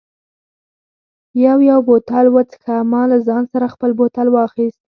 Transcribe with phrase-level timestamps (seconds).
[1.45, 4.81] یو یو بوتل و څښه، ما له ځان سره خپل بوتل واخیست.